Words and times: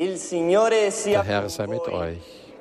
Der 0.00 1.24
Herr 1.24 1.48
sei 1.48 1.66
mit 1.66 1.80
euch. 1.88 2.54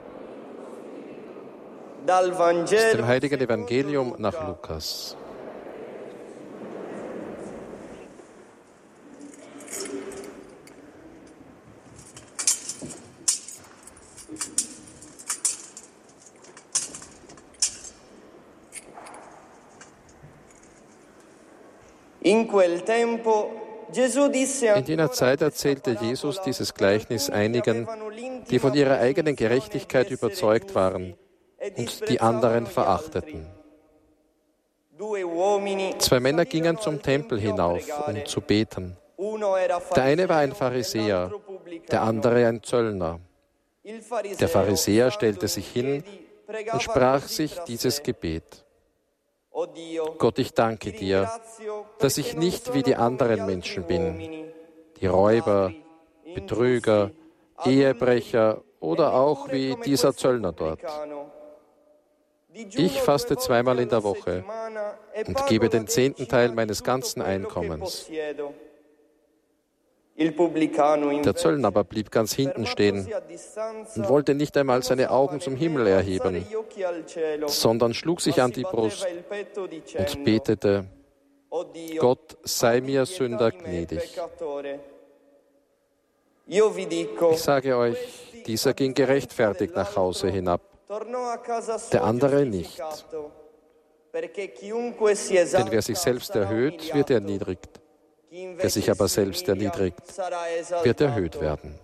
Aus 2.07 2.69
dem 2.93 3.05
heiligen 3.05 3.39
Evangelium 3.39 4.15
nach 4.17 4.47
Lukas. 4.47 5.15
In 22.21 22.47
quel 22.47 22.81
tempo 22.81 23.56
in 23.89 24.85
jener 24.85 25.11
Zeit 25.11 25.41
erzählte 25.41 25.97
Jesus 26.01 26.41
dieses 26.41 26.73
Gleichnis 26.73 27.29
einigen, 27.29 27.87
die 28.49 28.59
von 28.59 28.73
ihrer 28.73 28.99
eigenen 28.99 29.35
Gerechtigkeit 29.35 30.11
überzeugt 30.11 30.75
waren 30.75 31.15
und 31.77 32.09
die 32.09 32.19
anderen 32.19 32.67
verachteten. 32.67 33.47
Zwei 35.99 36.19
Männer 36.19 36.45
gingen 36.45 36.77
zum 36.79 37.01
Tempel 37.01 37.39
hinauf, 37.39 37.83
um 38.07 38.25
zu 38.25 38.41
beten. 38.41 38.97
Der 39.95 40.03
eine 40.03 40.29
war 40.29 40.37
ein 40.37 40.53
Pharisäer, 40.53 41.31
der 41.91 42.01
andere 42.01 42.47
ein 42.47 42.63
Zöllner. 42.63 43.19
Der 44.39 44.49
Pharisäer 44.49 45.11
stellte 45.11 45.47
sich 45.47 45.67
hin 45.67 46.03
und 46.71 46.81
sprach 46.81 47.27
sich 47.27 47.57
dieses 47.67 48.03
Gebet. 48.03 48.65
Gott, 50.19 50.37
ich 50.37 50.53
danke 50.53 50.91
dir, 50.91 51.31
dass 51.99 52.17
ich 52.19 52.35
nicht 52.35 52.75
wie 52.75 52.83
die 52.83 52.95
anderen 52.95 53.45
Menschen 53.47 53.83
bin, 53.85 54.51
die 55.01 55.07
Räuber, 55.07 55.73
Betrüger, 56.35 57.11
Ehebrecher 57.65 58.61
oder 58.79 59.13
auch 59.13 59.51
wie 59.51 59.75
dieser 59.83 60.15
Zöllner 60.15 60.51
dort. 60.51 60.81
Ich 62.53 63.01
faste 63.01 63.37
zweimal 63.37 63.79
in 63.79 63.89
der 63.89 64.03
Woche 64.03 64.43
und 65.25 65.47
gebe 65.47 65.69
den 65.69 65.87
zehnten 65.87 66.27
Teil 66.27 66.51
meines 66.51 66.83
ganzen 66.83 67.21
Einkommens. 67.21 68.09
Der 70.17 71.35
Zöllner 71.35 71.67
aber 71.67 71.83
blieb 71.83 72.09
ganz 72.09 72.33
hinten 72.33 72.65
stehen 72.65 73.07
und 73.95 74.09
wollte 74.09 74.33
nicht 74.33 74.57
einmal 74.57 74.81
seine 74.81 75.11
Augen 75.11 75.39
zum 75.39 75.55
Himmel 75.55 75.85
erheben, 75.85 76.43
sondern 77.45 77.93
schlug 77.93 78.21
sich 78.21 78.41
an 78.41 78.51
die 78.51 78.63
Brust 78.63 79.05
und 79.97 80.23
betete, 80.23 80.85
Gott 81.99 82.37
sei 82.43 82.81
mir 82.81 83.05
Sünder 83.05 83.51
gnädig. 83.51 84.19
Ich 86.47 87.41
sage 87.41 87.77
euch, 87.77 87.97
dieser 88.47 88.73
ging 88.73 88.95
gerechtfertigt 88.95 89.75
nach 89.75 89.95
Hause 89.95 90.29
hinab, 90.29 90.61
der 91.91 92.03
andere 92.03 92.45
nicht. 92.45 92.81
Denn 94.13 95.67
wer 95.69 95.81
sich 95.83 95.97
selbst 95.99 96.35
erhöht, 96.35 96.91
wird 96.95 97.11
erniedrigt. 97.11 97.69
Wer 98.29 98.69
sich 98.69 98.89
aber 98.91 99.07
selbst 99.07 99.47
erniedrigt, 99.47 100.01
wird 100.83 101.01
erhöht 101.01 101.39
werden. 101.39 101.79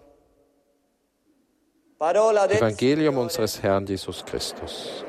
Evangelium 2.00 3.18
unseres 3.18 3.62
Herrn 3.64 3.86
Jesus 3.86 4.26
Christus. 4.26 5.06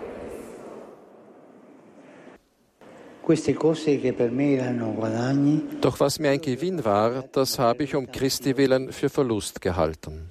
Doch 5.80 6.00
was 6.00 6.18
mir 6.18 6.30
ein 6.30 6.40
Gewinn 6.40 6.84
war, 6.84 7.22
das 7.32 7.58
habe 7.58 7.84
ich 7.84 7.94
um 7.94 8.12
Christi 8.12 8.56
willen 8.56 8.92
für 8.92 9.08
Verlust 9.08 9.60
gehalten. 9.60 10.30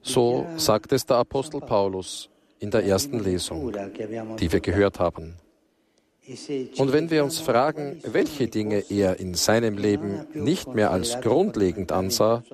So 0.00 0.46
sagt 0.56 0.92
es 0.92 1.04
der 1.04 1.16
Apostel 1.16 1.60
Paulus 1.60 2.30
in 2.60 2.70
der 2.70 2.84
ersten 2.84 3.18
Lesung, 3.18 3.72
die 4.38 4.52
wir 4.52 4.60
gehört 4.60 5.00
haben. 5.00 5.36
Und 6.78 6.92
wenn 6.92 7.10
wir 7.10 7.24
uns 7.24 7.40
fragen, 7.40 8.00
welche 8.04 8.46
Dinge 8.46 8.84
er 8.88 9.18
in 9.18 9.34
seinem 9.34 9.76
Leben 9.76 10.26
nicht 10.34 10.72
mehr 10.72 10.92
als 10.92 11.20
grundlegend 11.20 11.90
ansah 11.90 12.44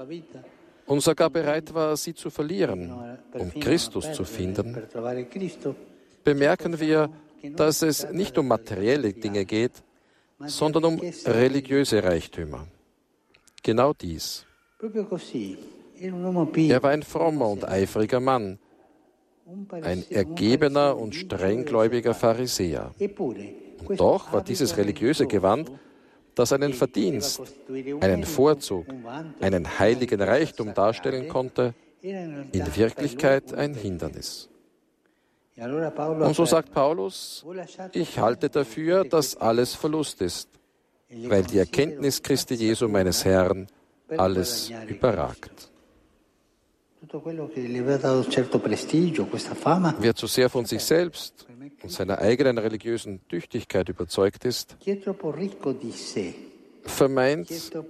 und 0.86 1.00
sogar 1.02 1.28
bereit 1.28 1.74
war, 1.74 1.94
sie 1.96 2.14
zu 2.14 2.30
verlieren, 2.30 2.92
um 3.34 3.52
Christus 3.60 4.12
zu 4.12 4.24
finden, 4.24 4.76
bemerken 6.24 6.80
wir, 6.80 7.10
dass 7.56 7.82
es 7.82 8.10
nicht 8.10 8.38
um 8.38 8.48
materielle 8.48 9.12
Dinge 9.12 9.44
geht, 9.44 9.82
sondern 10.46 10.84
um 10.84 11.00
religiöse 11.26 12.02
Reichtümer. 12.02 12.66
Genau 13.62 13.92
dies. 13.92 14.46
Er 16.00 16.82
war 16.82 16.90
ein 16.90 17.02
frommer 17.02 17.48
und 17.48 17.68
eifriger 17.68 18.20
Mann, 18.20 18.58
ein 19.70 20.04
ergebener 20.10 20.96
und 20.96 21.14
strenggläubiger 21.14 22.14
Pharisäer. 22.14 22.94
Und 22.98 24.00
doch 24.00 24.32
war 24.32 24.42
dieses 24.42 24.76
religiöse 24.76 25.26
Gewand, 25.26 25.70
das 26.34 26.52
einen 26.52 26.72
Verdienst, 26.72 27.40
einen 28.00 28.24
Vorzug, 28.24 28.86
einen 29.40 29.78
heiligen 29.78 30.20
Reichtum 30.20 30.74
darstellen 30.74 31.28
konnte, 31.28 31.74
in 32.02 32.76
Wirklichkeit 32.76 33.54
ein 33.54 33.74
Hindernis. 33.74 34.48
Und 35.56 36.36
so 36.36 36.44
sagt 36.44 36.72
Paulus, 36.72 37.44
ich 37.92 38.18
halte 38.18 38.50
dafür, 38.50 39.04
dass 39.04 39.36
alles 39.36 39.74
Verlust 39.74 40.20
ist, 40.20 40.48
weil 41.10 41.42
die 41.42 41.58
Erkenntnis 41.58 42.22
Christi 42.22 42.54
Jesu 42.54 42.86
meines 42.86 43.24
Herrn 43.24 43.66
alles 44.16 44.70
überragt. 44.86 45.70
Wer 50.00 50.14
zu 50.14 50.26
sehr 50.26 50.50
von 50.50 50.64
sich 50.64 50.82
selbst 50.82 51.46
und 51.82 51.90
seiner 51.90 52.18
eigenen 52.18 52.58
religiösen 52.58 53.20
Tüchtigkeit 53.28 53.88
überzeugt 53.88 54.44
ist, 54.44 54.76
vermeint, 56.82 57.48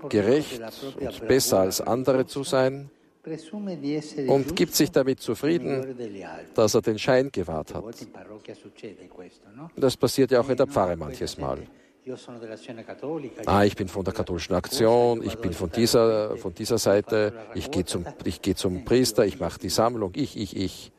gerecht 0.09 0.61
und 1.01 1.29
besser 1.29 1.61
als 1.61 1.81
andere 1.81 2.27
zu 2.27 2.45
sein 2.45 2.91
und 4.27 4.57
gibt 4.57 4.75
sich 4.75 4.91
damit 4.91 5.21
zufrieden, 5.21 5.97
dass 6.55 6.75
er 6.75 6.83
den 6.83 6.99
Schein 6.99 7.31
gewahrt 7.31 7.75
hat. 7.75 7.85
Das 9.77 9.97
passiert 9.97 10.31
ja 10.31 10.41
auch 10.41 10.49
in 10.49 10.57
der 10.57 10.67
Pfarre 10.67 10.97
manches 10.97 11.39
Mal. 11.39 11.67
Ah, 13.47 13.65
ich 13.65 13.77
bin 13.77 13.89
von 13.89 14.05
der 14.05 14.15
katholischen 14.15 14.55
Aktion, 14.55 15.23
ich 15.23 15.37
bin 15.37 15.53
von 15.53 15.71
dieser, 15.71 16.37
von 16.37 16.55
dieser 16.55 16.79
Seite, 16.79 17.33
ich 17.55 17.71
gehe 17.71 17.85
zum, 17.85 18.05
ich 18.25 18.43
gehe 18.43 18.55
zum 18.55 18.85
Priester, 18.85 19.27
ich 19.27 19.39
mache 19.41 19.59
die 19.59 19.69
Sammlung, 19.69 20.13
ich, 20.15 20.37
ich, 20.37 20.57
ich. 20.57 20.93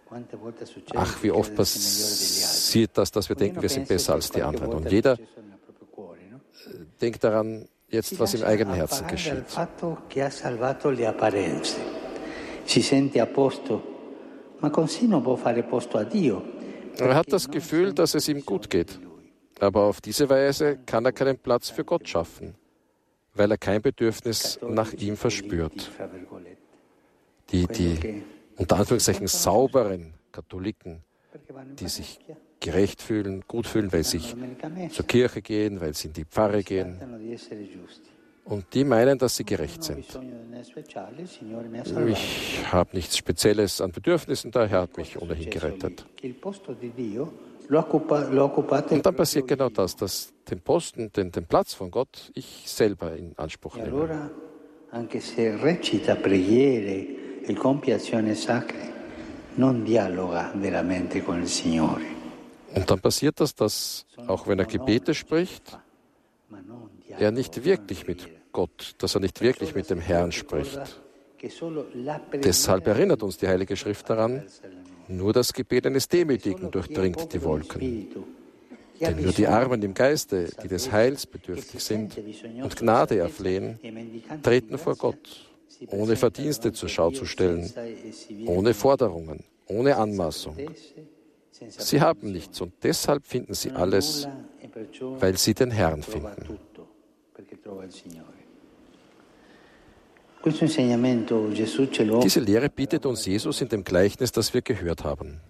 Ach, 0.96 1.24
wie 1.24 1.32
oft 1.32 1.56
passiert 1.56 2.92
das, 2.96 3.12
dass 3.12 3.30
wir 3.30 3.36
denken, 3.36 3.62
wir 3.62 3.70
sind 3.70 3.88
besser 3.88 4.14
als 4.14 4.32
die 4.32 4.42
anderen. 4.42 4.74
Und 4.74 4.92
jeder 4.92 5.18
denkt 7.02 7.24
daran, 7.24 7.68
jetzt, 7.90 8.20
was 8.20 8.34
im 8.34 8.44
eigenen 8.44 8.74
Herzen 8.74 9.08
geschieht. 9.08 9.46
Er 16.98 17.16
hat 17.16 17.32
das 17.32 17.50
Gefühl, 17.50 17.94
dass 17.94 18.16
es 18.16 18.28
ihm 18.28 18.46
gut 18.46 18.70
geht. 18.70 19.00
Aber 19.60 19.84
auf 19.84 20.02
diese 20.02 20.30
Weise 20.30 20.80
kann 20.86 21.06
er 21.06 21.12
keinen 21.12 21.38
Platz 21.38 21.70
für 21.70 21.84
Gott 21.84 22.08
schaffen, 22.08 22.56
weil 23.34 23.52
er 23.52 23.58
kein 23.58 23.82
Bedürfnis 23.82 24.60
nach 24.68 24.94
ihm 24.94 25.18
verspürt. 25.18 25.92
Die, 27.52 27.68
die 27.68 28.24
unter 28.58 28.78
Anführungszeichen 28.78 29.28
sauberen 29.28 30.14
Katholiken, 30.32 31.04
die 31.80 31.88
sich 31.88 32.20
gerecht 32.60 33.02
fühlen, 33.02 33.44
gut 33.48 33.68
fühlen, 33.68 33.92
weil 33.92 34.04
sie 34.04 34.22
zur 34.90 35.06
Kirche 35.06 35.42
gehen, 35.42 35.82
weil 35.82 35.94
sie 35.94 36.08
in 36.08 36.14
die 36.14 36.26
Pfarre 36.26 36.64
gehen. 36.64 36.98
Und 38.46 38.74
die 38.74 38.84
meinen, 38.84 39.18
dass 39.18 39.36
sie 39.36 39.44
gerecht 39.44 39.84
sind. 39.84 40.06
Ich 42.08 42.72
habe 42.72 42.96
nichts 42.96 43.18
Spezielles 43.18 43.80
an 43.80 43.92
Bedürfnissen, 43.92 44.52
der 44.52 44.68
Herr 44.68 44.82
hat 44.82 44.98
mich 44.98 45.22
ohnehin 45.22 45.50
gerettet. 45.50 46.06
Und 48.96 49.06
dann 49.06 49.16
passiert 49.16 49.48
genau 49.48 49.70
das, 49.70 49.96
dass 49.96 50.34
den 50.50 50.60
Posten, 50.62 51.12
den, 51.12 51.32
den 51.32 51.46
Platz 51.46 51.74
von 51.74 51.92
Gott 51.92 52.32
ich 52.34 52.64
selber 52.66 53.16
in 53.16 53.38
Anspruch 53.38 53.76
nehme. 53.76 54.30
Und 62.76 62.90
dann 62.90 63.00
passiert 63.00 63.40
das, 63.40 63.56
dass 63.56 64.06
auch 64.28 64.48
wenn 64.48 64.60
er 64.60 64.66
Gebete 64.66 65.14
spricht, 65.14 65.78
er 67.18 67.32
nicht 67.32 67.64
wirklich 67.64 68.08
mit 68.08 68.28
Gott, 68.52 68.96
dass 68.98 69.16
er 69.16 69.22
nicht 69.22 69.42
wirklich 69.42 69.76
mit 69.76 69.90
dem 69.90 70.00
Herrn 70.00 70.32
spricht. 70.32 71.02
Deshalb 72.44 72.88
erinnert 72.88 73.24
uns 73.24 73.38
die 73.38 73.48
Heilige 73.48 73.78
Schrift 73.78 74.10
daran, 74.10 74.44
nur 75.10 75.34
das 75.34 75.54
Gebet 75.54 75.86
eines 75.86 76.08
Demütigen 76.08 76.72
durchdringt 76.72 77.34
die 77.34 77.44
Wolken. 77.44 78.08
Denn 79.00 79.22
nur 79.22 79.32
die 79.32 79.48
Armen 79.48 79.82
im 79.82 79.94
Geiste, 79.94 80.50
die 80.62 80.68
des 80.68 80.92
Heils 80.92 81.26
bedürftig 81.26 81.84
sind 81.84 82.18
und 82.62 82.76
Gnade 82.76 83.18
erflehen, 83.18 83.80
treten 84.44 84.78
vor 84.78 84.96
Gott 84.96 85.50
ohne 85.88 86.16
Verdienste 86.16 86.74
zur 86.74 86.90
Schau 86.90 87.12
zu 87.12 87.26
stellen, 87.26 87.72
ohne 88.46 88.74
Forderungen, 88.74 89.44
ohne 89.68 89.96
Anmaßung. 89.96 90.58
Sie 91.52 92.02
haben 92.02 92.32
nichts 92.32 92.60
und 92.62 92.74
deshalb 92.84 93.26
finden 93.26 93.54
sie 93.54 93.72
alles, 93.72 94.28
weil 95.00 95.38
sie 95.38 95.54
den 95.54 95.72
Herrn 95.72 96.04
finden. 96.04 96.60
Diese 100.46 102.40
Lehre 102.40 102.70
bietet 102.70 103.06
uns 103.06 103.26
Jesus 103.26 103.62
in 103.62 103.70
dem 103.70 103.84
Gleichnis, 103.84 104.32
das 104.32 104.54
wir 104.54 104.62
gehört 104.62 105.04
haben. 105.04 105.42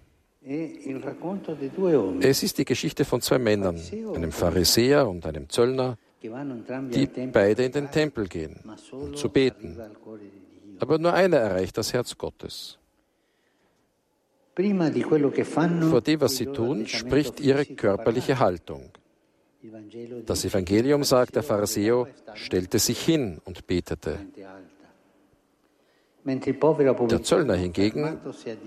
Es 2.21 2.43
ist 2.43 2.57
die 2.57 2.65
Geschichte 2.65 3.05
von 3.05 3.21
zwei 3.21 3.37
Männern, 3.37 3.79
einem 4.15 4.31
Pharisäer 4.31 5.07
und 5.07 5.25
einem 5.25 5.47
Zöllner, 5.49 5.97
die 6.21 7.07
beide 7.31 7.65
in 7.65 7.71
den 7.71 7.91
Tempel 7.91 8.27
gehen, 8.27 8.59
um 8.91 9.15
zu 9.15 9.29
beten. 9.29 9.77
Aber 10.79 10.97
nur 10.97 11.13
einer 11.13 11.37
erreicht 11.37 11.77
das 11.77 11.93
Herz 11.93 12.17
Gottes. 12.17 12.79
Vor 14.55 16.01
dem, 16.01 16.21
was 16.21 16.35
sie 16.35 16.45
tun, 16.47 16.87
spricht 16.87 17.39
ihre 17.39 17.65
körperliche 17.65 18.39
Haltung. 18.39 18.91
Das 20.25 20.45
Evangelium 20.45 21.03
sagt, 21.03 21.35
der 21.35 21.43
Pharisäer 21.43 22.07
stellte 22.33 22.79
sich 22.79 23.01
hin 23.01 23.39
und 23.43 23.67
betete. 23.67 24.17
Der 26.25 27.23
Zöllner 27.23 27.55
hingegen 27.55 28.19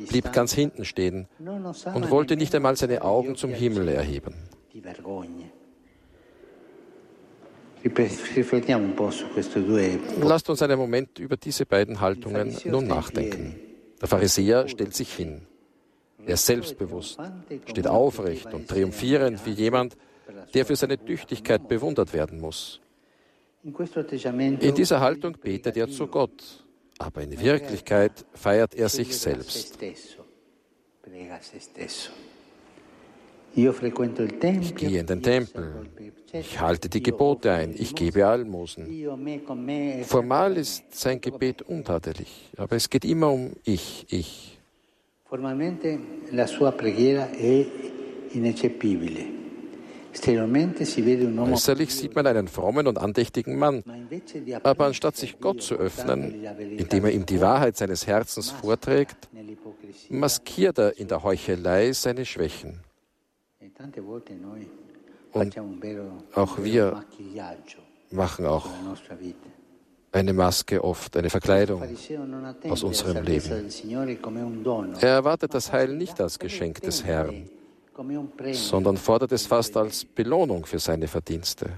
blieb 0.09 0.33
ganz 0.33 0.53
hinten 0.55 0.85
stehen 0.85 1.29
und 1.39 2.11
wollte 2.11 2.37
nicht 2.37 2.55
einmal 2.55 2.77
seine 2.77 3.03
Augen 3.03 3.37
zum 3.37 3.51
Himmel 3.51 3.89
erheben. 3.89 4.35
Lasst 10.23 10.51
uns 10.51 10.63
einen 10.63 10.79
Moment 10.79 11.19
über 11.19 11.37
diese 11.37 11.67
beiden 11.67 12.01
Haltungen 12.01 12.57
nun 12.65 12.87
nachdenken. 12.87 13.57
Der 14.01 14.09
Pharisäer 14.09 14.69
stellt 14.69 14.95
sich 14.95 15.13
hin. 15.13 15.43
Er 16.25 16.35
ist 16.35 16.47
selbstbewusst, 16.47 17.19
steht 17.67 17.87
aufrecht 17.87 18.53
und 18.55 18.69
triumphierend 18.69 19.45
wie 19.45 19.51
jemand, 19.51 19.97
der 20.55 20.65
für 20.65 20.77
seine 20.77 20.97
Tüchtigkeit 20.97 21.69
bewundert 21.69 22.13
werden 22.13 22.41
muss. 22.41 22.81
In 23.65 24.75
dieser 24.75 25.01
Haltung 25.01 25.37
betet 25.41 25.77
er 25.77 25.89
zu 25.89 26.07
Gott, 26.07 26.65
aber 27.03 27.23
in 27.23 27.39
Wirklichkeit 27.41 28.25
feiert 28.35 28.75
er 28.75 28.89
sich 28.89 29.17
selbst. 29.17 29.79
Ich 34.61 34.75
gehe 34.75 35.01
in 35.01 35.07
den 35.07 35.23
Tempel, 35.23 35.87
ich 36.33 36.61
halte 36.61 36.89
die 36.89 37.03
Gebote 37.03 37.53
ein, 37.53 37.75
ich 37.77 37.95
gebe 37.95 38.27
Almosen. 38.27 38.87
Formal 40.05 40.57
ist 40.57 40.85
sein 40.95 41.21
Gebet 41.21 41.63
untadelig, 41.63 42.51
aber 42.57 42.77
es 42.77 42.89
geht 42.89 43.05
immer 43.05 43.31
um 43.31 43.53
ich, 43.65 44.07
ich. 44.09 44.59
Formalmente 45.25 45.99
la 46.31 46.47
sua 46.47 46.73
preghiera 46.73 47.31
è 47.31 47.67
ineccepibile. 48.33 49.42
Äußerlich 50.15 51.95
sieht 51.95 52.15
man 52.15 52.27
einen 52.27 52.49
frommen 52.49 52.87
und 52.87 52.99
andächtigen 52.99 53.59
Mann, 53.59 53.83
aber 54.63 54.87
anstatt 54.87 55.17
sich 55.17 55.41
Gott 55.41 55.63
zu 55.63 55.75
öffnen, 55.77 56.45
indem 56.77 57.07
er 57.07 57.13
ihm 57.13 57.25
die 57.25 57.41
Wahrheit 57.41 57.77
seines 57.77 58.07
Herzens 58.07 58.51
vorträgt, 58.51 59.29
maskiert 60.11 60.79
er 60.79 60.99
in 60.99 61.09
der 61.09 61.23
Heuchelei 61.23 61.93
seine 61.93 62.27
Schwächen. 62.27 62.81
Und 65.33 65.57
auch 66.35 66.63
wir 66.63 67.05
machen 68.11 68.47
auch 68.47 68.69
eine 70.13 70.35
Maske 70.35 70.85
oft, 70.85 71.17
eine 71.17 71.31
Verkleidung 71.31 71.83
aus 72.69 72.83
unserem 72.83 73.25
Leben. 73.25 73.69
Er 75.01 75.09
erwartet 75.09 75.55
das 75.55 75.73
Heil 75.73 75.97
nicht 75.97 76.21
als 76.21 76.39
Geschenk 76.39 76.83
des 76.83 77.05
Herrn, 77.05 77.49
sondern 78.53 78.97
fordert 78.97 79.33
es 79.33 79.47
fast 79.47 79.77
als 79.77 80.05
Belohnung 80.05 80.65
für 80.67 80.79
seine 80.79 81.09
Verdienste. 81.09 81.71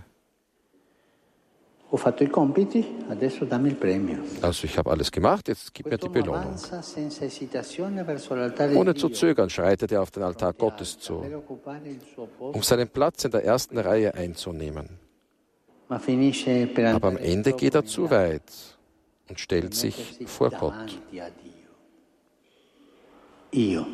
Also 4.42 4.64
ich 4.64 4.78
habe 4.78 4.90
alles 4.90 5.12
gemacht, 5.12 5.48
jetzt 5.48 5.72
gib 5.74 5.86
mir 5.86 5.98
die 5.98 6.08
Belohnung. 6.08 6.56
Ohne 8.74 8.94
zu 8.94 9.08
zögern 9.10 9.50
schreitet 9.50 9.92
er 9.92 10.02
auf 10.02 10.10
den 10.10 10.24
Altar 10.24 10.52
Gottes 10.54 10.98
zu, 10.98 11.22
um 12.38 12.62
seinen 12.62 12.88
Platz 12.88 13.24
in 13.24 13.30
der 13.30 13.44
ersten 13.44 13.78
Reihe 13.78 14.14
einzunehmen. 14.14 14.98
Aber 15.88 17.08
am 17.08 17.16
Ende 17.16 17.52
geht 17.52 17.74
er 17.74 17.84
zu 17.84 18.10
weit 18.10 18.42
und 19.28 19.38
stellt 19.38 19.74
sich 19.74 20.18
vor 20.26 20.50
Gott. 20.50 20.98
Io. 23.52 23.86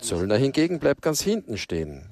Zöllner 0.00 0.36
hingegen 0.36 0.78
bleibt 0.78 1.02
ganz 1.02 1.22
hinten 1.22 1.56
stehen. 1.56 2.06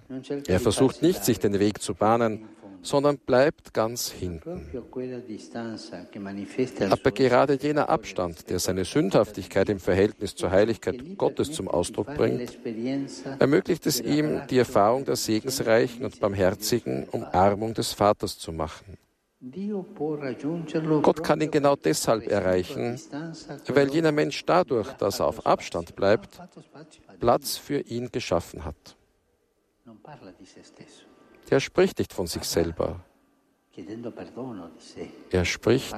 Er 0.47 0.61
versucht 0.61 1.03
nicht, 1.03 1.25
sich 1.25 1.39
den 1.39 1.59
Weg 1.59 1.81
zu 1.83 1.95
bahnen, 1.95 2.49
sondern 2.85 3.19
bleibt 3.19 3.73
ganz 3.73 4.11
hinten. 4.11 4.67
Aber 6.91 7.11
gerade 7.11 7.55
jener 7.55 7.89
Abstand, 7.89 8.51
der 8.51 8.59
seine 8.59 8.85
Sündhaftigkeit 8.85 9.69
im 9.71 9.81
Verhältnis 9.81 10.35
zur 10.35 10.51
Heiligkeit 10.51 11.17
Gottes 11.17 11.53
zum 11.53 11.69
Ausdruck 11.69 12.15
bringt, 12.15 12.59
ermöglicht 13.39 13.87
es 13.87 14.01
ihm, 14.01 14.43
die 14.51 14.59
Erfahrung 14.59 15.05
der 15.05 15.17
segensreichen 15.17 16.05
und 16.05 16.21
barmherzigen 16.21 17.09
Umarmung 17.09 17.75
des 17.75 17.93
Vaters 17.93 18.39
zu 18.39 18.53
machen. 18.53 18.99
Gott 21.03 21.23
kann 21.23 21.41
ihn 21.41 21.51
genau 21.51 21.77
deshalb 21.77 22.27
erreichen, 22.27 22.99
weil 23.69 23.91
jener 23.91 24.13
Mensch 24.13 24.45
dadurch, 24.45 24.91
dass 24.93 25.21
er 25.21 25.27
auf 25.27 25.45
Abstand 25.45 25.95
bleibt, 25.95 26.41
Platz 27.21 27.57
für 27.57 27.81
ihn 27.81 28.11
geschaffen 28.11 28.65
hat. 28.65 28.97
Er 31.51 31.61
spricht 31.61 31.99
nicht 31.99 32.13
von 32.13 32.27
sich 32.27 32.45
selber. 32.45 33.01
Er 35.31 35.45
spricht, 35.45 35.95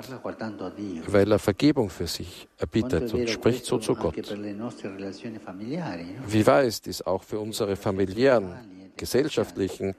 weil 1.13 1.31
er 1.31 1.39
Vergebung 1.39 1.91
für 1.91 2.07
sich 2.07 2.49
erbittet 2.57 3.13
und 3.13 3.29
spricht 3.29 3.67
so 3.67 3.79
zu 3.79 3.95
Gott. 3.95 4.17
Wie 6.27 6.47
wahr 6.47 6.63
ist 6.63 6.87
dies 6.87 7.03
auch 7.03 7.23
für 7.23 7.39
unsere 7.39 7.77
familiären, 7.77 8.91
gesellschaftlichen 8.97 9.95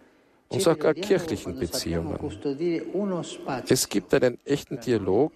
und 0.50 0.62
sogar 0.62 0.94
kirchlichen 0.94 1.60
Beziehungen. 1.60 2.18
Es 3.68 3.90
gibt 3.90 4.14
einen 4.14 4.38
echten 4.46 4.80
Dialog, 4.80 5.34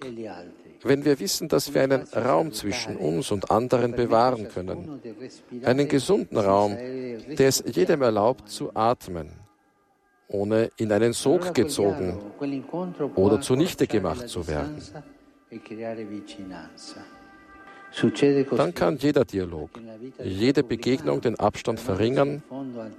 wenn 0.84 1.06
wir 1.06 1.20
wissen, 1.20 1.48
dass 1.48 1.74
wir 1.74 1.84
einen 1.84 2.04
Raum 2.14 2.54
zwischen 2.54 2.98
uns 2.98 3.32
und 3.32 3.52
anderen 3.52 3.94
bewahren 3.94 4.48
können. 4.48 5.02
Einen 5.64 5.88
gesunden 5.88 6.38
Raum, 6.38 6.78
der 6.78 7.48
es 7.48 7.64
jedem 7.66 8.02
erlaubt 8.02 8.50
zu 8.50 8.76
atmen, 8.76 9.30
ohne 10.28 10.70
in 10.78 10.92
einen 10.92 11.14
Sog 11.14 11.54
gezogen 11.54 12.20
oder 13.16 13.42
zunichte 13.42 13.88
gemacht 13.88 14.28
zu 14.30 14.48
werden. 14.48 14.82
Dann 18.56 18.74
kann 18.74 18.98
jeder 18.98 19.26
Dialog, 19.26 19.70
jede 20.24 20.64
Begegnung 20.64 21.20
den 21.22 21.40
Abstand 21.40 21.80
verringern 21.80 22.42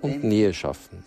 und 0.00 0.22
Nähe 0.22 0.52
schaffen. 0.52 1.02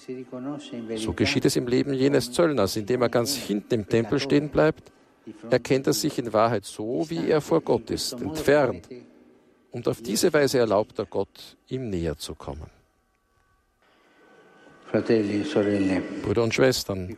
So 0.95 1.13
geschieht 1.13 1.45
es 1.45 1.55
im 1.55 1.67
Leben 1.67 1.93
jenes 1.93 2.31
Zöllners, 2.31 2.75
indem 2.75 3.03
er 3.03 3.09
ganz 3.09 3.35
hinten 3.35 3.73
im 3.75 3.87
Tempel 3.87 4.19
stehen 4.19 4.49
bleibt, 4.49 4.91
erkennt 5.49 5.87
er 5.87 5.93
sich 5.93 6.17
in 6.17 6.33
Wahrheit 6.33 6.65
so, 6.65 7.05
wie 7.09 7.29
er 7.29 7.41
vor 7.41 7.61
Gott 7.61 7.89
ist, 7.91 8.13
entfernt. 8.13 8.87
Und 9.71 9.87
auf 9.87 10.01
diese 10.01 10.31
Weise 10.33 10.59
erlaubt 10.59 10.97
er 10.99 11.05
Gott, 11.05 11.57
ihm 11.67 11.89
näher 11.89 12.17
zu 12.17 12.33
kommen. 12.33 12.69
Brüder 16.21 16.43
und 16.43 16.53
Schwestern, 16.53 17.17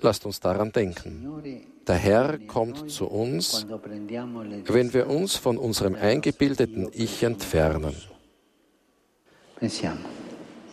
lasst 0.00 0.24
uns 0.24 0.40
daran 0.40 0.72
denken. 0.72 1.71
Der 1.86 1.96
Herr 1.96 2.38
kommt 2.38 2.90
zu 2.90 3.06
uns, 3.06 3.66
wenn 3.66 4.92
wir 4.92 5.08
uns 5.08 5.36
von 5.36 5.58
unserem 5.58 5.94
eingebildeten 5.94 6.88
Ich 6.92 7.22
entfernen. 7.22 7.94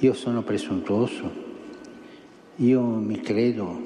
Io 0.01 0.13
sono 0.13 0.43
presuntuoso, 0.43 1.29
io 2.55 2.81
mi 2.81 3.19
credo 3.19 3.77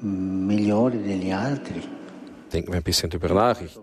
migliore 0.00 1.00
degli 1.00 1.30
altri. 1.30 1.80
Denken 2.52 2.72
wir 2.72 2.78
ein 2.78 2.82
bisschen 2.82 3.08
darüber 3.08 3.32
nach. 3.32 3.60
Ich 3.60 3.78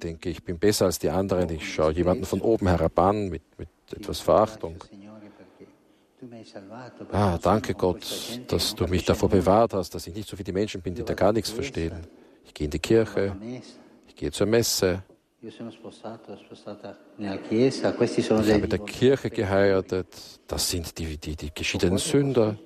denke, 0.00 0.30
ich 0.30 0.44
bin 0.44 0.58
besser 0.58 0.84
als 0.84 0.98
die 0.98 1.10
anderen. 1.10 1.50
Ich 1.50 1.74
schaue 1.74 1.92
jemanden 1.92 2.24
von 2.24 2.40
oben 2.40 2.68
herab 2.68 2.98
an 3.00 3.28
mit, 3.28 3.42
mit 3.58 3.68
etwas 3.92 4.20
Verachtung. 4.20 4.76
Ah, 7.12 7.38
danke 7.38 7.74
Gott, 7.74 8.04
dass 8.48 8.74
du 8.74 8.86
mich 8.86 9.04
davor 9.04 9.28
bewahrt 9.28 9.72
hast, 9.74 9.94
dass 9.94 10.06
ich 10.06 10.14
nicht 10.14 10.28
so 10.28 10.38
wie 10.38 10.44
die 10.44 10.52
Menschen 10.52 10.82
bin, 10.82 10.94
die 10.94 11.02
da 11.04 11.14
gar 11.14 11.32
nichts 11.32 11.50
verstehen. 11.50 12.06
Ich 12.44 12.52
gehe 12.54 12.66
in 12.66 12.70
die 12.70 12.78
Kirche, 12.78 13.34
ich 14.06 14.16
gehe 14.16 14.30
zur 14.30 14.46
Messe. 14.46 15.02
Ich 15.42 15.58
habe 18.52 18.68
der 18.68 18.78
Kirche 18.80 19.30
geheiratet. 19.30 20.08
Das 20.46 20.68
sind 20.68 20.98
die, 20.98 21.16
die, 21.16 21.36
die 21.36 21.54
geschiedenen 21.54 21.96
Sünder. 21.98 22.58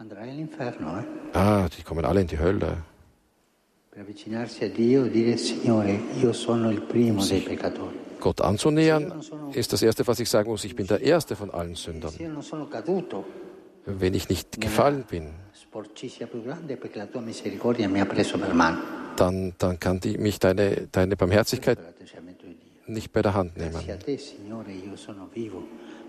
Eh? 0.00 1.38
Ah, 1.38 1.68
die 1.68 1.82
kommen 1.82 2.04
alle 2.04 2.22
in 2.22 2.26
die 2.26 2.38
Hölle. 2.38 2.78
Gott 8.20 8.40
anzunähern, 8.40 9.20
ist 9.52 9.72
das 9.72 9.82
Erste, 9.82 10.06
was 10.06 10.20
ich 10.20 10.28
sagen 10.28 10.50
muss, 10.50 10.64
ich 10.64 10.76
bin 10.76 10.86
der 10.86 11.00
Erste 11.00 11.36
von 11.36 11.50
allen 11.50 11.74
Sündern. 11.74 12.14
Wenn 13.86 14.14
ich 14.14 14.28
nicht 14.28 14.60
gefallen 14.60 15.04
bin, 15.08 15.30
dann, 19.16 19.54
dann 19.58 19.80
kann 19.80 20.00
die, 20.00 20.18
mich 20.18 20.38
deine, 20.38 20.88
deine 20.92 21.16
Barmherzigkeit 21.16 21.78
nicht 22.86 23.12
bei 23.12 23.22
der 23.22 23.34
Hand 23.34 23.56
nehmen. 23.56 23.80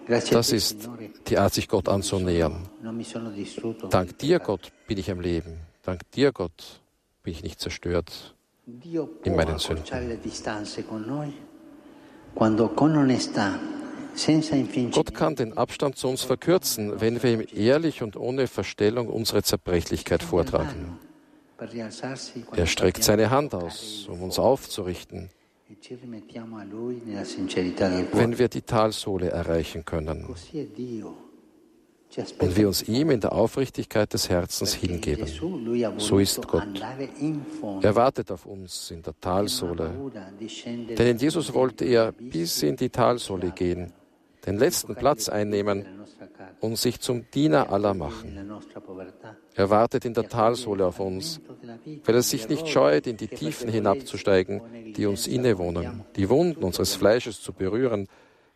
Das 0.08 0.51
ist 0.51 0.89
die 1.27 1.38
Art, 1.38 1.53
sich 1.53 1.68
Gott 1.68 1.88
anzunähern. 1.88 2.68
Dank 3.89 4.18
dir, 4.18 4.39
Gott, 4.39 4.72
bin 4.88 4.98
ich 4.98 5.12
am 5.12 5.22
Leben. 5.22 5.60
Dank 5.84 6.12
dir, 6.12 6.32
Gott, 6.32 6.82
bin 7.24 7.34
ich 7.34 7.44
nicht 7.44 7.60
zerstört 7.60 8.36
in 9.24 9.36
meinen 9.36 9.60
Sünden. 9.60 9.86
Gott 14.92 15.14
kann 15.14 15.36
den 15.36 15.58
Abstand 15.58 15.98
zu 15.98 16.08
uns 16.08 16.24
verkürzen, 16.24 17.00
wenn 17.00 17.22
wir 17.22 17.34
ihm 17.34 17.48
ehrlich 17.54 18.02
und 18.02 18.16
ohne 18.18 18.48
Verstellung 18.48 19.08
unsere 19.08 19.44
Zerbrechlichkeit 19.44 20.24
vortragen. 20.24 20.98
Er 22.56 22.66
streckt 22.66 23.04
seine 23.04 23.30
Hand 23.30 23.54
aus, 23.54 24.08
um 24.10 24.24
uns 24.24 24.40
aufzurichten 24.40 25.30
wenn 28.14 28.38
wir 28.38 28.50
die 28.50 28.62
Talsohle 28.62 29.30
erreichen 29.30 29.86
können 29.86 30.36
und 32.39 32.58
wir 32.58 32.68
uns 32.68 32.84
ihm 32.84 33.10
in 33.12 33.20
der 33.20 33.34
Aufrichtigkeit 33.34 34.12
des 34.13 34.30
Herzens 34.30 34.74
hingeben. 34.74 35.27
So 35.98 36.20
ist 36.20 36.48
Gott. 36.48 36.68
Er 37.82 37.96
wartet 37.96 38.32
auf 38.32 38.46
uns 38.46 38.91
in 38.91 39.01
der 39.01 39.13
Talsohle. 39.20 39.91
Denn 40.98 41.08
in 41.08 41.18
Jesus 41.18 41.53
wollte 41.53 41.86
er 41.86 42.12
bis 42.12 42.63
in 42.63 42.75
die 42.75 42.89
Talsohle 42.89 43.51
gehen, 43.51 43.94
den 44.46 44.58
letzten 44.58 44.96
Platz 44.96 45.30
einnehmen 45.30 45.86
und 46.60 46.77
sich 46.77 47.00
zum 47.00 47.30
Diener 47.32 47.72
aller 47.72 47.94
machen. 47.94 48.51
Er 49.56 49.70
wartet 49.70 50.06
in 50.06 50.13
der 50.13 50.27
Talsohle 50.27 50.86
auf 50.86 51.00
uns, 51.00 51.41
weil 52.06 52.15
er 52.15 52.22
sich 52.22 52.48
nicht 52.50 52.68
scheut, 52.68 53.08
in 53.08 53.18
die 53.18 53.27
Tiefen 53.27 53.70
hinabzusteigen, 53.70 54.62
die 54.96 55.06
uns 55.06 55.27
innewohnen, 55.27 56.03
die 56.15 56.30
Wunden 56.30 56.63
unseres 56.63 56.96
Fleisches 56.96 57.41
zu 57.41 57.53
berühren, 57.53 58.08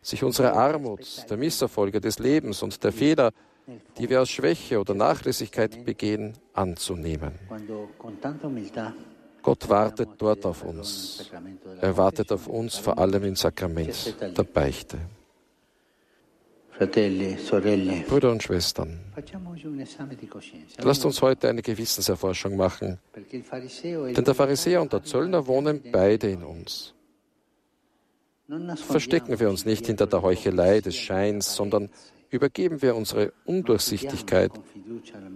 sich 0.06 0.22
unsere 0.22 0.52
Armut, 0.52 1.28
der 1.28 1.36
Misserfolge 1.36 2.00
des 2.00 2.18
Lebens 2.18 2.62
und 2.62 2.82
der 2.84 2.92
Fehler, 2.92 3.32
die 3.98 4.08
wir 4.08 4.22
aus 4.22 4.30
Schwäche 4.30 4.78
oder 4.78 4.94
Nachlässigkeit 4.94 5.84
begehen, 5.84 6.34
anzunehmen. 6.52 7.32
Gott 9.42 9.68
wartet 9.68 10.08
dort 10.18 10.46
auf 10.46 10.62
uns. 10.62 11.30
Er 11.80 11.96
wartet 11.96 12.30
auf 12.32 12.46
uns 12.46 12.76
vor 12.76 12.98
allem 12.98 13.24
im 13.24 13.36
Sakrament 13.36 14.14
der 14.20 14.44
Beichte. 14.44 14.98
Brüder 16.78 18.30
und 18.32 18.42
Schwestern, 18.42 19.00
lasst 20.78 21.04
uns 21.06 21.22
heute 21.22 21.48
eine 21.48 21.62
Gewissenserforschung 21.62 22.54
machen, 22.54 22.98
denn 23.14 24.24
der 24.24 24.34
Pharisäer 24.34 24.82
und 24.82 24.92
der 24.92 25.02
Zöllner 25.02 25.46
wohnen 25.46 25.82
beide 25.90 26.28
in 26.28 26.44
uns. 26.44 26.95
Verstecken 28.76 29.40
wir 29.40 29.48
uns 29.48 29.64
nicht 29.64 29.86
hinter 29.86 30.06
der 30.06 30.22
Heuchelei 30.22 30.80
des 30.80 30.96
Scheins, 30.96 31.54
sondern 31.56 31.90
übergeben 32.30 32.80
wir 32.82 32.94
unsere 32.94 33.32
Undurchsichtigkeit, 33.44 34.52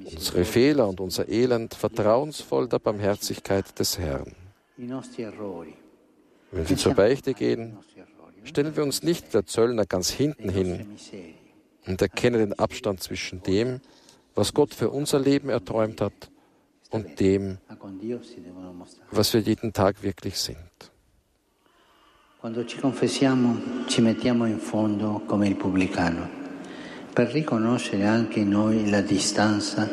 unsere 0.05 0.45
Fehler 0.45 0.89
und 0.89 1.01
unser 1.01 1.29
Elend 1.29 1.75
vertrauensvoll 1.75 2.69
der 2.69 2.79
Barmherzigkeit 2.79 3.79
des 3.79 3.99
Herrn. 3.99 4.35
Wenn 4.77 6.69
wir 6.69 6.77
zur 6.77 6.95
Beichte 6.95 7.35
gehen, 7.35 7.79
stellen 8.45 8.77
wir 8.77 8.83
uns 8.83 9.03
nicht 9.03 9.35
der 9.35 9.47
Zöllner 9.47 9.87
ganz 9.87 10.11
hinten 10.11 10.49
hin 10.49 10.97
und 11.87 12.01
erkennen 12.01 12.39
den 12.39 12.59
Abstand 12.59 13.03
zwischen 13.03 13.43
dem, 13.43 13.81
was 14.35 14.55
Gott 14.55 14.75
für 14.75 14.91
unser 14.91 15.19
Leben 15.19 15.49
erträumt 15.49 16.01
hat, 16.01 16.31
und 16.91 17.21
dem, 17.21 17.59
was 19.11 19.33
wir 19.33 19.41
jeden 19.41 19.73
Tag 19.73 20.03
wirklich 20.03 20.37
sind. 20.37 20.90
Quando 22.41 22.65
ci 22.65 22.79
confessiamo, 22.79 23.85
ci 23.87 24.01
mettiamo 24.01 24.47
in 24.47 24.57
fondo 24.57 25.21
come 25.27 25.47
il 25.47 25.57
pubblicano, 25.57 26.27
per 27.13 27.29
riconoscere 27.29 28.07
anche 28.07 28.43
noi 28.45 28.89
la 28.89 29.03
distanza 29.03 29.87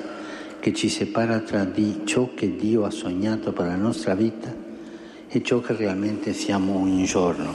che 0.57 0.73
ci 0.73 0.87
separa 0.87 1.39
tra 1.39 1.65
di 1.65 2.03
ciò 2.05 2.29
che 2.33 2.55
Dio 2.55 2.85
ha 2.85 2.89
sognato 2.89 3.51
per 3.51 3.65
la 3.65 3.75
nostra 3.75 4.15
vita 4.15 4.55
e 5.27 5.43
ciò 5.43 5.59
che 5.59 5.75
realmente 5.75 6.31
siamo 6.31 6.77
un 6.77 7.03
giorno 7.03 7.53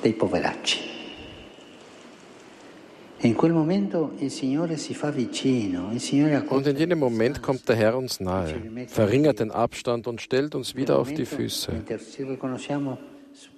dei 0.00 0.14
poveracci. 0.14 0.94
Und 3.18 3.34
in 6.66 6.76
jenem 6.76 6.98
Moment 6.98 7.42
kommt 7.42 7.68
der 7.68 7.76
Herr 7.76 7.96
uns 7.96 8.20
nahe, 8.20 8.54
verringert 8.86 9.40
den 9.40 9.50
Abstand 9.50 10.06
und 10.06 10.22
stellt 10.22 10.54
uns 10.54 10.74
wieder 10.74 10.98
auf 10.98 11.12
die 11.12 11.26
Füße. 11.26 11.82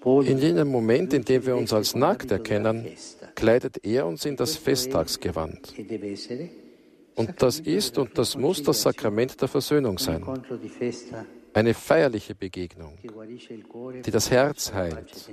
In 0.04 0.38
jenem 0.38 0.68
Moment, 0.68 1.12
in 1.12 1.25
dem 1.25 1.44
wir 1.47 1.56
uns 1.56 1.73
als 1.73 1.94
nackt 1.94 2.30
erkennen, 2.30 2.87
kleidet 3.35 3.85
er 3.85 4.06
uns 4.06 4.25
in 4.25 4.37
das 4.37 4.56
Festtagsgewand. 4.56 5.75
Und 7.14 7.42
das 7.42 7.58
ist 7.61 7.99
und 7.99 8.16
das 8.16 8.37
muss 8.37 8.62
das 8.62 8.82
Sakrament 8.82 9.40
der 9.40 9.49
Versöhnung 9.49 9.99
sein. 9.99 10.25
Eine 11.52 11.75
feierliche 11.75 12.35
Begegnung, 12.35 12.99
die 14.04 14.11
das 14.11 14.30
Herz 14.30 14.73
heilt 14.73 15.30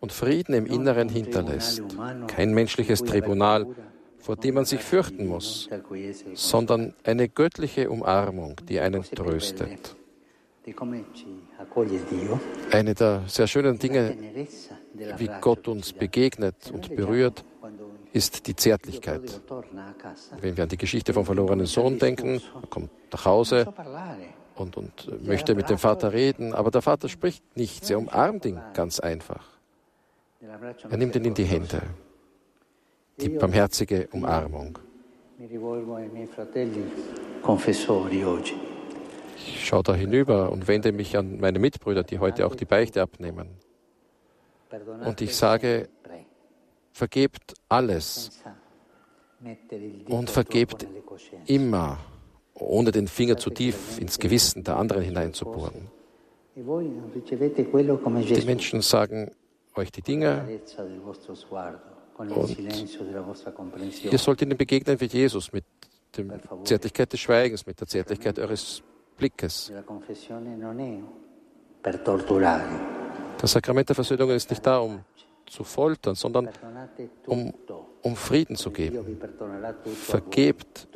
und 0.00 0.12
Frieden 0.12 0.54
im 0.54 0.66
Inneren 0.66 1.08
hinterlässt. 1.08 1.82
Kein 2.28 2.54
menschliches 2.54 3.02
Tribunal, 3.02 3.66
vor 4.18 4.36
dem 4.36 4.54
man 4.54 4.64
sich 4.64 4.80
fürchten 4.80 5.26
muss, 5.26 5.68
sondern 6.34 6.94
eine 7.04 7.28
göttliche 7.28 7.90
Umarmung, 7.90 8.56
die 8.68 8.80
einen 8.80 9.02
tröstet. 9.02 9.96
Eine 12.72 12.94
der 12.94 13.22
sehr 13.26 13.46
schönen 13.46 13.78
Dinge, 13.78 14.16
wie 15.16 15.30
Gott 15.40 15.68
uns 15.68 15.92
begegnet 15.92 16.56
und 16.72 16.94
berührt, 16.94 17.44
ist 18.12 18.46
die 18.46 18.56
Zärtlichkeit. 18.56 19.40
Wenn 20.40 20.56
wir 20.56 20.64
an 20.64 20.68
die 20.68 20.76
Geschichte 20.76 21.12
vom 21.12 21.24
verlorenen 21.24 21.66
Sohn 21.66 21.98
denken, 21.98 22.40
er 22.62 22.68
kommt 22.68 22.90
nach 23.12 23.24
Hause 23.26 23.72
und, 24.56 24.76
und 24.76 25.24
möchte 25.24 25.54
mit 25.54 25.70
dem 25.70 25.78
Vater 25.78 26.12
reden, 26.12 26.52
aber 26.52 26.70
der 26.70 26.82
Vater 26.82 27.08
spricht 27.08 27.44
nichts, 27.56 27.88
er 27.90 27.98
umarmt 27.98 28.44
ihn 28.46 28.60
ganz 28.74 28.98
einfach. 28.98 29.44
Er 30.40 30.96
nimmt 30.96 31.14
ihn 31.14 31.24
in 31.26 31.34
die 31.34 31.44
Hände. 31.44 31.82
Die 33.20 33.28
barmherzige 33.28 34.08
Umarmung. 34.12 34.78
Ich 39.46 39.66
schaue 39.66 39.82
da 39.82 39.94
hinüber 39.94 40.50
und 40.50 40.68
wende 40.68 40.92
mich 40.92 41.16
an 41.16 41.38
meine 41.40 41.58
Mitbrüder, 41.58 42.02
die 42.02 42.18
heute 42.18 42.46
auch 42.46 42.54
die 42.54 42.64
Beichte 42.64 43.02
abnehmen. 43.02 43.48
Und 45.04 45.20
ich 45.20 45.36
sage, 45.36 45.88
vergebt 46.92 47.54
alles 47.68 48.42
und 50.08 50.30
vergebt 50.30 50.86
immer, 51.46 51.98
ohne 52.54 52.90
den 52.90 53.06
Finger 53.06 53.36
zu 53.36 53.50
tief 53.50 53.98
ins 53.98 54.18
Gewissen 54.18 54.64
der 54.64 54.76
anderen 54.76 55.02
hineinzubohren. 55.02 55.90
Die 56.56 56.62
Menschen 58.46 58.80
sagen, 58.80 59.30
euch 59.74 59.92
die 59.92 60.02
Dinge 60.02 60.48
und 62.18 62.58
ihr 64.10 64.18
sollt 64.18 64.40
ihnen 64.40 64.56
begegnen 64.56 64.98
wie 65.00 65.04
Jesus 65.04 65.52
mit 65.52 65.64
der 66.16 66.40
Zärtlichkeit 66.64 67.12
des 67.12 67.20
Schweigens, 67.20 67.66
mit 67.66 67.78
der 67.78 67.86
Zärtlichkeit 67.86 68.38
eures 68.38 68.82
Blickes. 69.16 69.72
Das 73.38 73.52
Sakrament 73.52 73.88
der 73.88 73.94
Versöhnung 73.94 74.30
ist 74.30 74.50
nicht 74.50 74.66
da, 74.66 74.78
um 74.78 75.00
zu 75.46 75.64
foltern, 75.64 76.14
sondern 76.14 76.48
um, 77.26 77.52
um 78.02 78.16
Frieden 78.16 78.56
zu 78.56 78.70
geben. 78.70 79.18
Vergebt 79.94 80.88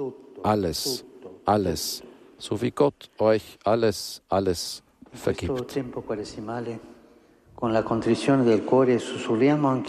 alles, 0.43 1.05
alles, 1.45 2.03
so 2.39 2.61
wie 2.61 2.71
Gott 2.71 3.11
euch 3.19 3.59
alles, 3.65 4.23
alles 4.29 4.83
vergibt. 5.13 5.77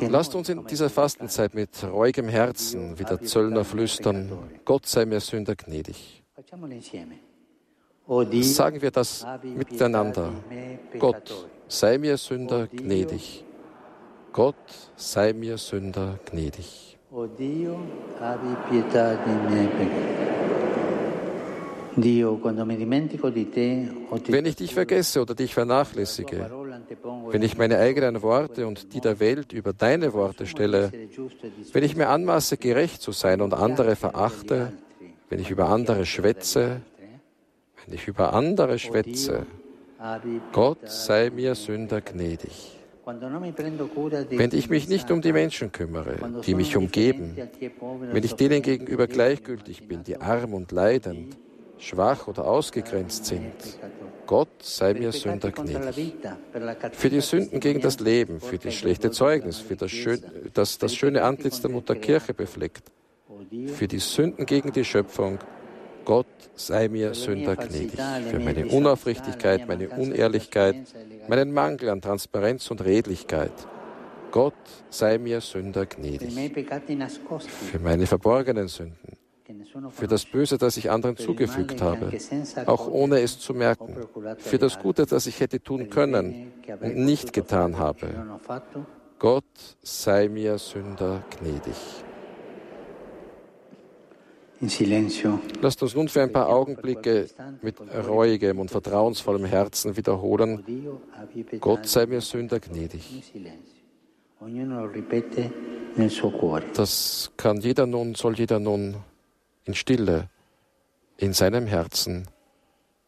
Lasst 0.09 0.35
uns 0.35 0.49
in 0.49 0.67
dieser 0.67 0.89
Fastenzeit 0.89 1.53
mit 1.53 1.83
reuigem 1.83 2.27
Herzen 2.27 2.99
wie 2.99 3.05
der 3.05 3.21
Zöllner 3.21 3.63
flüstern, 3.63 4.29
Gott 4.65 4.85
sei 4.85 5.05
mir 5.05 5.21
Sünder 5.21 5.55
gnädig. 5.55 6.23
Sagen 8.41 8.81
wir 8.81 8.91
das 8.91 9.25
miteinander. 9.43 10.31
Gott 10.99 11.33
sei 11.69 11.97
mir 11.97 12.17
Sünder 12.17 12.67
gnädig. 12.67 13.45
Gott 14.33 14.55
sei 14.97 15.31
mir 15.31 15.57
Sünder 15.57 16.19
gnädig. 16.29 16.97
O 17.09 17.25
Dio, 17.25 17.77
abbi 18.19 18.55
pietà 18.69 19.15
di 19.15 19.31
me 19.53 19.69
Wenn 24.27 24.45
ich 24.45 24.55
dich 24.55 24.73
vergesse 24.73 25.21
oder 25.21 25.35
dich 25.35 25.53
vernachlässige, 25.53 26.49
wenn 27.29 27.41
ich 27.41 27.57
meine 27.57 27.77
eigenen 27.79 28.21
Worte 28.21 28.67
und 28.67 28.93
die 28.93 29.01
der 29.01 29.19
Welt 29.19 29.51
über 29.51 29.73
deine 29.73 30.13
Worte 30.13 30.45
stelle, 30.45 30.91
wenn 31.73 31.83
ich 31.83 31.95
mir 31.97 32.07
anmaße, 32.07 32.57
gerecht 32.57 33.01
zu 33.01 33.11
sein 33.11 33.41
und 33.41 33.53
andere 33.53 33.97
verachte, 33.97 34.71
wenn 35.29 35.39
ich 35.39 35.49
über 35.49 35.69
andere 35.69 36.05
schwätze, 36.05 36.81
wenn 37.85 37.95
ich 37.95 38.07
über 38.07 38.33
andere 38.33 38.79
schwätze, 38.79 39.45
Gott 40.51 40.89
sei 40.89 41.29
mir 41.29 41.55
Sünder 41.55 42.01
gnädig. 42.01 42.77
Wenn 43.05 44.51
ich 44.53 44.69
mich 44.69 44.87
nicht 44.87 45.11
um 45.11 45.21
die 45.21 45.33
Menschen 45.33 45.71
kümmere, 45.71 46.17
die 46.45 46.55
mich 46.55 46.77
umgeben, 46.77 47.35
wenn 48.11 48.23
ich 48.23 48.35
denen 48.35 48.61
gegenüber 48.61 49.07
gleichgültig 49.07 49.87
bin, 49.87 50.03
die 50.03 50.17
arm 50.17 50.53
und 50.53 50.71
leidend, 50.71 51.35
schwach 51.79 52.27
oder 52.27 52.47
ausgegrenzt 52.47 53.25
sind, 53.25 53.53
Gott 54.27 54.49
sei 54.61 54.93
mir 54.93 55.11
Sünder 55.11 55.51
gnädig. 55.51 56.13
Für 56.93 57.09
die 57.09 57.21
Sünden 57.21 57.59
gegen 57.59 57.81
das 57.81 57.99
Leben, 57.99 58.39
für 58.39 58.57
das 58.57 58.75
schlechte 58.75 59.11
Zeugnis, 59.11 59.57
für 59.57 59.75
das, 59.75 59.91
schön, 59.91 60.23
das, 60.53 60.77
das 60.77 60.95
schöne 60.95 61.23
Antlitz 61.23 61.61
der 61.61 61.71
Mutter 61.71 61.95
Kirche 61.95 62.33
befleckt, 62.33 62.83
für 63.65 63.87
die 63.87 63.99
Sünden 63.99 64.45
gegen 64.45 64.71
die 64.71 64.85
Schöpfung, 64.85 65.39
Gott 66.11 66.25
sei 66.55 66.89
mir 66.89 67.13
Sünder 67.13 67.55
gnädig. 67.55 67.97
Für 68.29 68.39
meine 68.39 68.67
Unaufrichtigkeit, 68.67 69.65
meine 69.65 69.87
Unehrlichkeit, 69.87 70.75
meinen 71.29 71.53
Mangel 71.53 71.87
an 71.87 72.01
Transparenz 72.01 72.69
und 72.69 72.83
Redlichkeit. 72.83 73.53
Gott 74.29 74.61
sei 74.89 75.17
mir 75.17 75.39
Sünder 75.39 75.85
gnädig. 75.85 76.33
Für 77.71 77.79
meine 77.79 78.05
verborgenen 78.07 78.67
Sünden 78.67 79.13
für 79.91 80.07
das 80.07 80.25
Böse, 80.25 80.57
das 80.57 80.75
ich 80.75 80.91
anderen 80.91 81.15
zugefügt 81.15 81.81
habe, 81.81 82.11
auch 82.65 82.87
ohne 82.89 83.21
es 83.21 83.39
zu 83.39 83.53
merken, 83.53 83.95
für 84.37 84.57
das 84.57 84.79
Gute, 84.79 85.05
das 85.05 85.27
ich 85.27 85.39
hätte 85.39 85.61
tun 85.61 85.89
können 85.89 86.51
und 86.81 86.97
nicht 86.97 87.31
getan 87.31 87.77
habe. 87.77 88.07
Gott 89.17 89.45
sei 89.81 90.27
mir 90.27 90.57
Sünder 90.57 91.23
gnädig. 91.37 91.75
Lasst 95.61 95.81
uns 95.81 95.95
nun 95.95 96.07
für 96.07 96.21
ein 96.21 96.31
paar 96.31 96.49
Augenblicke 96.49 97.27
mit 97.61 97.75
reuigem 97.79 98.59
und 98.59 98.69
vertrauensvollem 98.69 99.45
Herzen 99.45 99.97
wiederholen, 99.97 100.63
Gott 101.59 101.87
sei 101.87 102.05
mir 102.05 102.21
Sünder 102.21 102.59
gnädig. 102.59 103.23
Das 106.73 107.31
kann 107.37 107.61
jeder 107.61 107.85
nun, 107.85 108.15
soll 108.15 108.35
jeder 108.37 108.59
nun 108.59 108.95
in 109.65 109.73
Stille 109.73 110.29
in 111.17 111.33
seinem 111.33 111.65
Herzen 111.67 112.27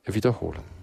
wiederholen. 0.06 0.83